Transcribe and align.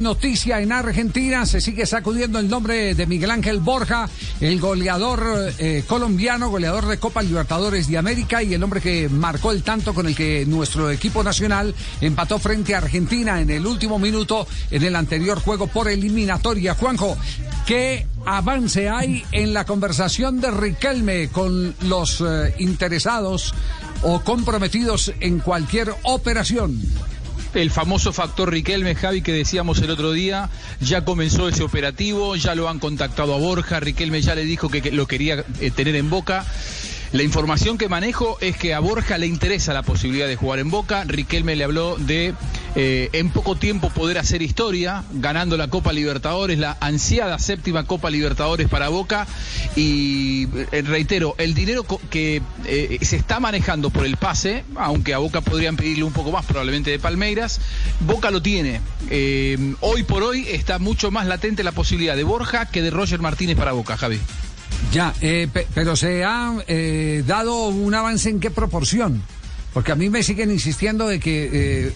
Noticia 0.00 0.60
en 0.60 0.72
Argentina, 0.72 1.46
se 1.46 1.60
sigue 1.60 1.86
sacudiendo 1.86 2.40
el 2.40 2.48
nombre 2.48 2.96
de 2.96 3.06
Miguel 3.06 3.30
Ángel 3.30 3.60
Borja, 3.60 4.08
el 4.40 4.58
goleador 4.58 5.52
eh, 5.60 5.84
colombiano, 5.86 6.50
goleador 6.50 6.86
de 6.88 6.98
Copa 6.98 7.22
Libertadores 7.22 7.86
de 7.86 7.96
América 7.96 8.42
y 8.42 8.54
el 8.54 8.62
hombre 8.64 8.80
que 8.80 9.08
marcó 9.08 9.52
el 9.52 9.62
tanto 9.62 9.94
con 9.94 10.08
el 10.08 10.16
que 10.16 10.46
nuestro 10.46 10.90
equipo 10.90 11.22
nacional 11.22 11.72
empató 12.00 12.40
frente 12.40 12.74
a 12.74 12.78
Argentina 12.78 13.40
en 13.40 13.50
el 13.50 13.64
último 13.64 14.00
minuto 14.00 14.48
en 14.72 14.82
el 14.82 14.96
anterior 14.96 15.38
juego 15.38 15.68
por 15.68 15.88
eliminatoria. 15.88 16.74
Juanjo, 16.74 17.16
¿qué 17.64 18.08
avance 18.26 18.88
hay 18.88 19.22
en 19.30 19.54
la 19.54 19.64
conversación 19.64 20.40
de 20.40 20.50
Riquelme 20.50 21.28
con 21.28 21.72
los 21.82 22.20
eh, 22.20 22.52
interesados 22.58 23.54
o 24.02 24.24
comprometidos 24.24 25.12
en 25.20 25.38
cualquier 25.38 25.94
operación? 26.02 26.82
El 27.54 27.70
famoso 27.70 28.12
factor 28.12 28.50
Riquelme, 28.50 28.94
Javi, 28.94 29.22
que 29.22 29.32
decíamos 29.32 29.78
el 29.80 29.90
otro 29.90 30.12
día, 30.12 30.50
ya 30.80 31.04
comenzó 31.04 31.48
ese 31.48 31.62
operativo, 31.62 32.36
ya 32.36 32.54
lo 32.54 32.68
han 32.68 32.78
contactado 32.78 33.34
a 33.34 33.38
Borja, 33.38 33.80
Riquelme 33.80 34.20
ya 34.22 34.34
le 34.34 34.44
dijo 34.44 34.68
que, 34.68 34.90
lo 34.90 35.06
quería 35.06 35.44
eh, 35.60 35.70
tener 35.70 35.96
en 35.96 36.10
boca. 36.10 36.46
La 37.14 37.22
información 37.22 37.78
que 37.78 37.88
manejo 37.88 38.38
es 38.40 38.56
que 38.56 38.74
a 38.74 38.80
Borja 38.80 39.18
le 39.18 39.28
interesa 39.28 39.72
la 39.72 39.84
posibilidad 39.84 40.26
de 40.26 40.34
jugar 40.34 40.58
en 40.58 40.68
Boca. 40.68 41.04
Riquelme 41.04 41.54
le 41.54 41.62
habló 41.62 41.94
de 41.96 42.34
eh, 42.74 43.08
en 43.12 43.30
poco 43.30 43.54
tiempo 43.54 43.88
poder 43.90 44.18
hacer 44.18 44.42
historia, 44.42 45.04
ganando 45.12 45.56
la 45.56 45.68
Copa 45.68 45.92
Libertadores, 45.92 46.58
la 46.58 46.76
ansiada 46.80 47.38
séptima 47.38 47.86
Copa 47.86 48.10
Libertadores 48.10 48.68
para 48.68 48.88
Boca. 48.88 49.28
Y 49.76 50.48
eh, 50.72 50.82
reitero, 50.82 51.36
el 51.38 51.54
dinero 51.54 51.86
que 52.10 52.42
eh, 52.64 52.98
se 53.02 53.14
está 53.14 53.38
manejando 53.38 53.90
por 53.90 54.06
el 54.06 54.16
pase, 54.16 54.64
aunque 54.74 55.14
a 55.14 55.18
Boca 55.18 55.40
podrían 55.40 55.76
pedirle 55.76 56.02
un 56.02 56.12
poco 56.12 56.32
más 56.32 56.44
probablemente 56.44 56.90
de 56.90 56.98
Palmeiras, 56.98 57.60
Boca 58.00 58.32
lo 58.32 58.42
tiene. 58.42 58.80
hoy 59.78 60.02
por 60.02 60.24
hoy 60.24 60.48
está 60.48 60.80
mucho 60.80 61.12
más 61.12 61.28
latente 61.28 61.62
la 61.62 61.70
posibilidad 61.70 62.16
de 62.16 62.24
Borja 62.24 62.66
que 62.66 62.82
de 62.82 62.90
Roger 62.90 63.20
Martínez 63.20 63.56
para 63.56 63.70
Boca, 63.70 63.96
Javi. 63.96 64.18
Ya, 64.92 65.12
eh, 65.20 65.48
pero 65.74 65.96
se 65.96 66.24
ha 66.24 66.54
eh, 66.68 67.24
dado 67.26 67.68
un 67.68 67.94
avance 67.94 68.30
en 68.30 68.40
qué 68.40 68.50
proporción. 68.50 69.22
Porque 69.72 69.90
a 69.90 69.96
mí 69.96 70.08
me 70.08 70.22
siguen 70.22 70.52
insistiendo 70.52 71.08
de 71.08 71.18
que 71.18 71.50
eh, 71.52 71.92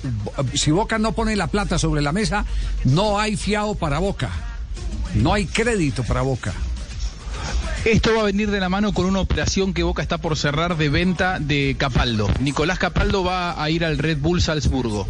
si 0.54 0.72
Boca 0.72 0.98
no 0.98 1.12
pone 1.12 1.36
la 1.36 1.46
plata 1.46 1.78
sobre 1.78 2.02
la 2.02 2.10
mesa, 2.10 2.44
no 2.84 3.20
hay 3.20 3.36
fiado 3.36 3.76
para 3.76 4.00
Boca. 4.00 4.30
No 5.14 5.32
hay 5.32 5.46
crédito 5.46 6.02
para 6.02 6.22
Boca. 6.22 6.52
Esto 7.84 8.12
va 8.14 8.22
a 8.22 8.24
venir 8.24 8.50
de 8.50 8.58
la 8.58 8.68
mano 8.68 8.92
con 8.92 9.06
una 9.06 9.20
operación 9.20 9.72
que 9.72 9.84
Boca 9.84 10.02
está 10.02 10.18
por 10.18 10.36
cerrar 10.36 10.76
de 10.76 10.88
venta 10.88 11.38
de 11.38 11.76
Capaldo. 11.78 12.28
Nicolás 12.40 12.78
Capaldo 12.78 13.22
va 13.22 13.62
a 13.62 13.70
ir 13.70 13.84
al 13.84 13.98
Red 13.98 14.18
Bull 14.18 14.42
Salzburgo. 14.42 15.06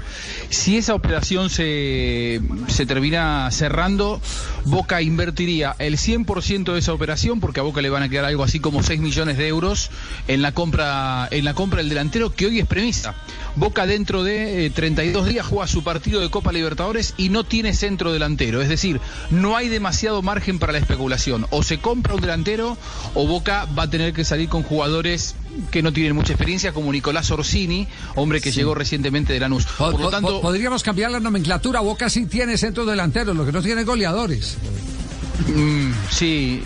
Si 0.51 0.77
esa 0.77 0.95
operación 0.95 1.49
se, 1.49 2.41
se 2.69 2.87
termina 2.87 3.51
cerrando, 3.51 4.21
Boca 4.67 5.01
invertiría 5.01 5.77
el 5.79 5.97
100% 5.97 6.75
de 6.75 6.79
esa 6.79 6.93
operación, 6.93 7.41
porque 7.41 7.61
a 7.61 7.63
Boca 7.63 7.81
le 7.81 7.89
van 7.89 8.03
a 8.03 8.11
quedar 8.11 8.27
algo 8.27 8.45
así 8.45 8.61
como 8.61 8.83
6 8.83 9.01
millones 9.01 9.39
de 9.39 9.49
euros 9.49 9.91
en 10.29 10.43
la 10.43 10.53
compra, 10.53 11.27
en 11.31 11.47
la 11.47 11.55
compra 11.55 11.79
del 11.79 11.89
delantero, 11.89 12.35
que 12.35 12.47
hoy 12.47 12.61
es 12.61 12.67
premisa. 12.67 13.15
Boca 13.57 13.87
dentro 13.87 14.23
de 14.23 14.71
32 14.71 15.27
eh, 15.27 15.31
días 15.31 15.47
juega 15.47 15.67
su 15.67 15.83
partido 15.83 16.21
de 16.21 16.31
Copa 16.31 16.53
Libertadores 16.53 17.15
y 17.17 17.31
no 17.31 17.45
tiene 17.45 17.73
centro 17.73 18.13
delantero. 18.13 18.61
Es 18.61 18.69
decir, 18.69 19.01
no 19.31 19.57
hay 19.57 19.69
demasiado 19.69 20.23
margen 20.23 20.59
para 20.59 20.73
la 20.73 20.79
especulación. 20.79 21.47
O 21.51 21.63
se 21.63 21.79
compra 21.79 22.15
un 22.15 22.21
delantero 22.21 22.58
o 23.15 23.27
Boca 23.27 23.67
va 23.79 23.85
a 23.85 23.91
tener 23.91 24.13
que 24.13 24.25
salir 24.25 24.49
con 24.49 24.63
jugadores 24.63 25.35
que 25.71 25.83
no 25.83 25.93
tienen 25.93 26.15
mucha 26.15 26.33
experiencia, 26.33 26.73
como 26.73 26.93
Nicolás 26.93 27.31
Orsini, 27.31 27.87
hombre 28.15 28.41
que 28.41 28.53
llegó 28.53 28.75
recientemente 28.75 29.33
de 29.33 29.41
Lanús. 29.41 29.67
Por 29.67 30.01
lo 30.01 30.11
tanto, 30.11 30.41
podríamos 30.41 30.83
cambiar 30.83 31.11
la 31.11 31.21
nomenclatura. 31.21 31.81
Boca 31.81 32.11
sí 32.11 32.27
tiene 32.27 32.57
centro 32.57 32.85
delantero, 32.85 33.35
lo 33.35 33.45
que 33.45 33.53
no 33.53 33.63
tiene 33.63 33.85
goleadores. 33.85 34.57
Mm, 35.47 35.93
sí, 36.11 36.63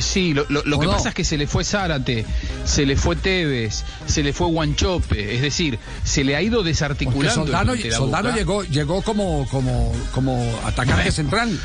sí, 0.00 0.34
lo, 0.34 0.46
que 0.46 0.86
pasa 0.86 1.08
es 1.08 1.14
que 1.14 1.24
se 1.24 1.38
le 1.38 1.46
fue 1.46 1.64
Zárate, 1.64 2.26
se 2.64 2.84
le 2.84 2.96
fue 2.96 3.16
Tevez, 3.16 3.82
se 4.06 4.22
le 4.22 4.34
fue 4.34 4.46
Guanchope, 4.48 5.34
es 5.34 5.40
decir, 5.40 5.78
se 6.04 6.22
le 6.22 6.36
ha 6.36 6.42
ido 6.42 6.62
desarticulando. 6.62 7.46
Soldano, 7.46 7.74
Soldano 7.90 8.34
llegó, 8.34 8.62
llegó 8.62 9.00
como, 9.00 9.48
como, 9.48 9.92
como 10.12 10.38
atacante 10.64 11.10
central. 11.10 11.58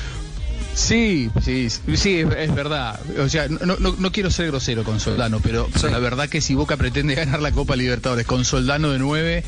Sí, 0.76 1.30
sí, 1.42 1.70
sí, 1.70 2.20
es, 2.20 2.56
verdad. 2.56 3.00
O 3.20 3.30
sea, 3.30 3.48
no, 3.48 3.78
no, 3.78 3.96
no, 3.98 4.12
quiero 4.12 4.32
ser 4.32 4.48
grosero 4.48 4.84
con 4.84 5.00
Soldano, 5.00 5.40
pero 5.40 5.70
la 5.84 6.00
verdad 6.00 6.30
que 6.30 6.42
si 6.42 6.56
Boca 6.56 6.78
pretende 6.78 7.16
ganar 7.16 7.42
la 7.42 7.52
Copa 7.52 7.76
Libertadores 7.76 8.26
con 8.26 8.44
Soldano 8.44 8.92
de 8.92 9.00
nueve, 9.00 9.44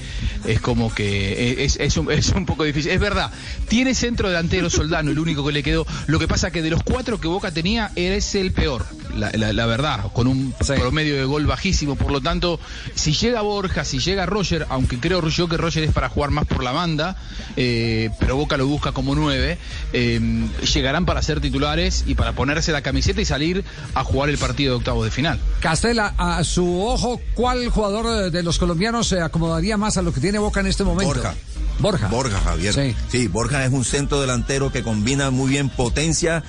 es 0.46 0.62
como 0.62 0.94
que 0.94 1.64
es, 1.64 1.78
es, 1.78 1.97
un, 1.97 2.12
es 2.12 2.30
un 2.30 2.46
poco 2.46 2.64
difícil. 2.64 2.91
Es 2.91 3.00
verdad, 3.00 3.31
tiene 3.68 3.96
centro 3.96 4.30
delantero 4.30 4.69
Soldano, 4.69 5.12
el 5.12 5.19
único 5.19 5.46
que 5.46 5.52
le 5.52 5.64
quedó. 5.64 5.88
Lo 6.08 6.19
que 6.19 6.28
pasa 6.28 6.52
que 6.52 6.62
de 6.62 6.69
los 6.69 6.84
cuatro 6.84 7.19
que 7.19 7.28
Boca 7.28 7.52
tenía, 7.52 7.91
es 7.96 8.35
el 8.35 8.52
peor, 8.52 8.85
la, 9.16 9.53
la, 9.53 9.66
verdad, 9.66 10.12
con 10.14 10.28
un 10.28 10.53
promedio 10.66 11.16
de 11.16 11.26
gol 11.26 11.46
bajísimo. 11.46 11.96
Por 11.96 12.12
lo 12.12 12.22
tanto, 12.22 12.59
si 12.94 13.14
llega 13.14 13.42
Borja, 13.42 13.86
si 13.86 14.00
llega 14.00 14.26
Roger, 14.26 14.66
aunque 14.70 15.00
creo 15.00 15.28
yo 15.28 15.48
que 15.48 15.58
Roger 15.58 15.84
es 15.84 15.92
para 15.92 16.09
jugar 16.09 16.31
más 16.31 16.46
por 16.46 16.64
la 16.64 16.72
banda, 16.72 17.16
eh, 17.56 18.09
pero 18.20 18.36
Boca 18.36 18.58
lo 18.58 18.68
busca 18.68 18.92
como 18.92 19.16
nueve, 19.16 19.58
eh, 19.94 20.48
llegarán 20.74 21.06
para 21.06 21.22
ser 21.22 21.42
titulares 21.42 22.03
y 22.08 22.16
para 22.16 22.34
ponerse 22.34 22.72
la 22.72 22.81
camiseta 22.81 23.22
y 23.22 23.26
salir 23.26 23.64
a 23.94 24.03
jugar 24.03 24.30
el 24.30 24.38
partido 24.38 24.74
de 24.74 24.78
octavos 24.78 25.06
de 25.06 25.12
final. 25.12 25.40
Castela, 25.59 26.14
a 26.18 26.44
su 26.44 26.82
ojo, 26.82 27.22
¿cuál 27.34 27.70
jugador 27.70 28.32
de 28.32 28.44
los 28.44 28.59
colombianos 28.59 29.08
se 29.08 29.22
acomodaría 29.22 29.78
más 29.78 29.97
a 29.97 30.02
lo 30.02 30.14
que 30.14 30.22
tiene 30.22 30.40
Boca 30.40 30.59
en 30.59 30.68
este 30.68 30.84
momento? 30.84 31.14
Borja. 31.14 31.36
Borja. 31.80 32.08
Borja, 32.08 32.40
Javier. 32.40 32.74
Sí. 32.74 32.96
sí, 33.09 33.28
Borja 33.28 33.66
es 33.66 33.72
un 33.72 33.84
centro 33.84 34.22
delantero 34.22 34.72
que 34.72 34.82
combina 34.82 35.30
muy 35.30 35.50
bien 35.50 35.70
potencia 35.70 36.44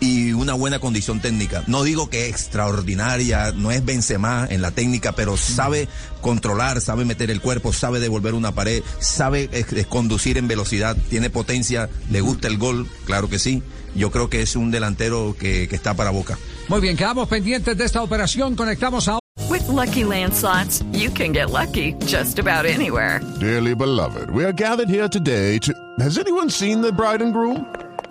y 0.00 0.32
una 0.32 0.54
buena 0.54 0.78
condición 0.78 1.20
técnica. 1.20 1.64
No 1.66 1.82
digo 1.82 2.10
que 2.10 2.28
extraordinaria, 2.28 3.52
no 3.52 3.70
es 3.70 3.84
Benzema 3.84 4.46
en 4.48 4.62
la 4.62 4.70
técnica, 4.70 5.12
pero 5.12 5.36
sabe 5.36 5.88
controlar, 6.20 6.80
sabe 6.80 7.04
meter 7.04 7.30
el 7.30 7.40
cuerpo, 7.40 7.72
sabe 7.72 8.00
devolver 8.00 8.34
una 8.34 8.52
pared, 8.52 8.82
sabe 9.00 9.48
conducir 9.88 10.38
en 10.38 10.48
velocidad, 10.48 10.96
tiene 11.08 11.30
potencia, 11.30 11.88
le 12.10 12.20
gusta 12.20 12.48
el 12.48 12.58
gol, 12.58 12.88
claro 13.04 13.28
que 13.28 13.38
sí. 13.38 13.62
Yo 13.94 14.10
creo 14.10 14.28
que 14.28 14.42
es 14.42 14.54
un 14.54 14.70
delantero 14.70 15.34
que, 15.38 15.66
que 15.66 15.74
está 15.74 15.94
para 15.94 16.10
boca. 16.10 16.38
Muy 16.68 16.80
bien, 16.80 16.96
quedamos 16.96 17.26
pendientes 17.26 17.76
de 17.76 17.84
esta 17.84 18.02
operación. 18.02 18.54
Conectamos 18.54 19.08
a. 19.08 19.18
With 19.48 19.66
lucky 19.68 20.04
landslots, 20.04 20.84
you 20.92 21.10
can 21.10 21.32
get 21.32 21.50
lucky 21.50 21.94
just 22.06 22.38
about 22.38 22.66
anywhere. 22.66 23.20
Dearly 23.40 23.74
beloved, 23.74 24.30
we 24.30 24.44
are 24.44 24.52
gathered 24.52 24.90
here 24.90 25.08
today 25.08 25.58
to. 25.60 25.72
Has 26.00 26.18
anyone 26.18 26.50
seen 26.50 26.82
the 26.82 26.92
bride 26.92 27.22
and 27.22 27.32
groom? 27.32 27.66